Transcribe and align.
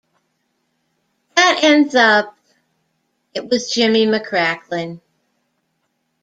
That 1.35 1.59
ends 1.61 1.93
up 1.93 2.35
it 3.35 3.47
was 3.51 3.71
Jimmy 3.71 4.07
McCracklin. 4.07 4.99